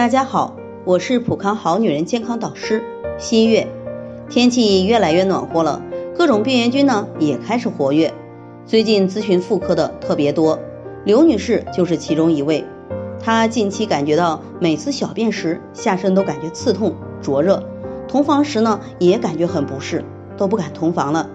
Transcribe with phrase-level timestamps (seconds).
[0.00, 2.82] 大家好，我是普康好女人健康导师
[3.18, 3.68] 新月。
[4.30, 5.82] 天气越来越暖和了，
[6.16, 8.14] 各种病原菌呢也开始活跃。
[8.64, 10.58] 最近咨询妇科的特别多，
[11.04, 12.64] 刘女士就是其中一位。
[13.22, 17.62] 她近期感觉到每次小便时下身都感觉刺痛、灼热，
[18.08, 20.02] 同房时呢也感觉很不适，
[20.38, 21.28] 都不敢同房了。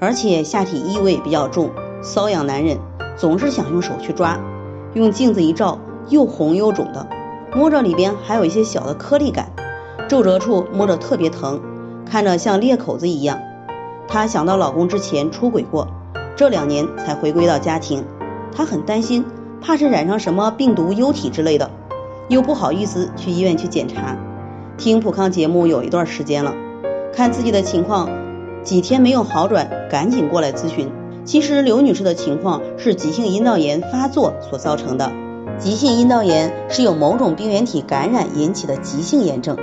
[0.00, 1.70] 而且下体异味比较重，
[2.02, 2.78] 瘙痒难忍，
[3.16, 4.40] 总是想用手去抓，
[4.94, 5.78] 用镜子一照，
[6.08, 7.06] 又红又肿的。
[7.54, 9.50] 摸着里边还有一些小的颗粒感，
[10.08, 11.60] 皱褶处摸着特别疼，
[12.04, 13.38] 看着像裂口子一样。
[14.06, 15.88] 她想到老公之前出轨过，
[16.36, 18.04] 这两年才回归到家庭，
[18.54, 19.24] 她很担心，
[19.60, 21.70] 怕是染上什么病毒疣体之类的，
[22.28, 24.16] 又不好意思去医院去检查。
[24.76, 26.54] 听普康节目有一段时间了，
[27.12, 28.08] 看自己的情况，
[28.62, 30.90] 几天没有好转，赶紧过来咨询。
[31.24, 35.10] 其实刘女士的情况是急性阴道炎发作所造成的。
[35.58, 39.56] 急性阴道炎是由某种病原体感染引起的急性炎症，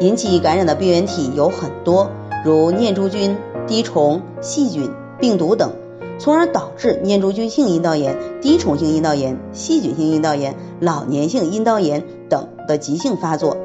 [0.00, 2.10] 引起感染的病原体有很多，
[2.44, 5.72] 如念珠菌、滴虫、细菌、病毒等，
[6.18, 13.56] 从而导致念珠菌性阴道炎、滴虫性阴道炎、细菌性阴道炎、老年性阴道炎等的急性发作，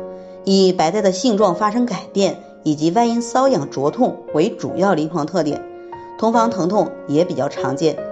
[0.43, 5.63] 以白带的性状发生改变以及外阴瘙痒灼痛为主要临床特点，
[6.17, 8.08] 同房疼痛也比较常见。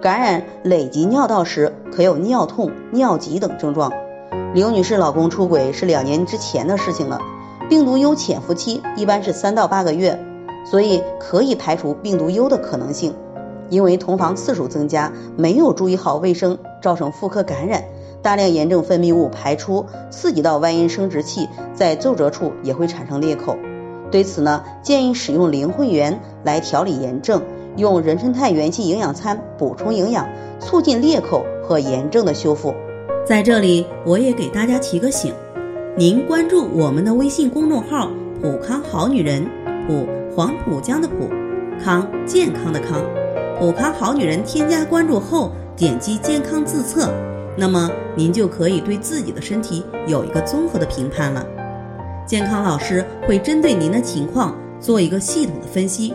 [0.00, 3.92] 感染累及尿道时，可有尿痛、尿急等症状。
[4.54, 7.20] 刘女士老公出轨是两年之前的事情了，
[7.68, 10.18] 病毒疣潜伏期一般是三到八个月，
[10.64, 13.14] 所以可以排除病毒疣的可能性。
[13.68, 17.84] 因为同房次数增加，没有注意好卫生，造成妇科感染，
[18.22, 23.56] 大量炎症分泌物排出，刺激到外阴生殖器，在皱褶处也会产生裂口。
[24.10, 27.42] 对此呢，建议使用灵慧元来调理炎症。
[27.80, 30.28] 用人参肽元气营养餐补充营养，
[30.60, 32.72] 促进裂口和炎症的修复。
[33.26, 35.34] 在这里，我也给大家提个醒：
[35.96, 39.44] 您关注我们的微信公众号“普康好女人”，
[39.88, 41.28] 普黄浦江的浦，
[41.82, 43.02] 康健康的康，
[43.58, 44.44] 普康好女人。
[44.44, 47.12] 添加关注后，点击健康自测，
[47.56, 51.44] 那么您就可以对自己的身体有一个综合的评判了。
[52.26, 56.14] 健康老师会针对您的情况做一个系统的分析。